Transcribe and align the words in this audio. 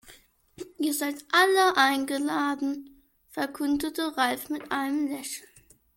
"Ihr 0.79 0.95
seid 0.95 1.23
alle 1.31 1.77
eingeladen", 1.77 3.03
verkündete 3.29 4.17
Ralf 4.17 4.49
mit 4.49 4.71
einem 4.71 5.05
Lächeln. 5.05 5.47